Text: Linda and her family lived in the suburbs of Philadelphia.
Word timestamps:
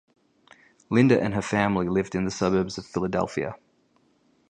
Linda 0.89 1.21
and 1.21 1.35
her 1.35 1.43
family 1.43 1.87
lived 1.87 2.15
in 2.15 2.25
the 2.25 2.31
suburbs 2.31 2.79
of 2.79 2.87
Philadelphia. 2.87 3.55